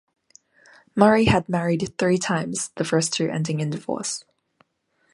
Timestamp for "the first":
2.75-3.13